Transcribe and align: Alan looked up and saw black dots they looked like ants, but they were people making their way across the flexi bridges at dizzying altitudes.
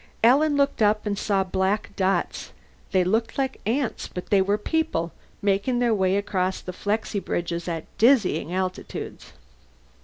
Alan 0.23 0.57
looked 0.57 0.81
up 0.81 1.05
and 1.05 1.15
saw 1.15 1.43
black 1.43 1.95
dots 1.95 2.53
they 2.91 3.03
looked 3.03 3.37
like 3.37 3.61
ants, 3.67 4.07
but 4.07 4.31
they 4.31 4.41
were 4.41 4.57
people 4.57 5.11
making 5.43 5.77
their 5.77 5.93
way 5.93 6.17
across 6.17 6.59
the 6.59 6.73
flexi 6.73 7.19
bridges 7.23 7.67
at 7.67 7.85
dizzying 7.99 8.51
altitudes. 8.51 9.33